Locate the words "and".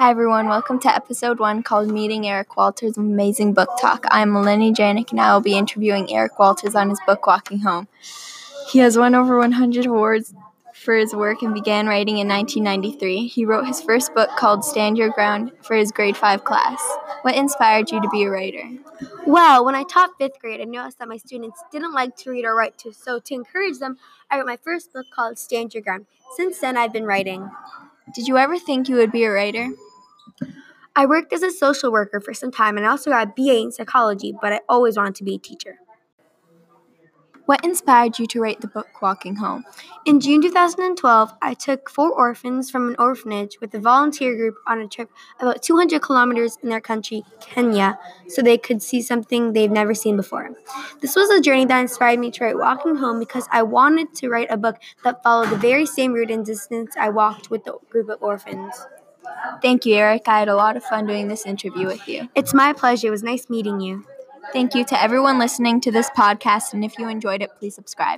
5.10-5.20, 11.42-11.52, 32.76-32.86, 56.30-56.46, 66.72-66.84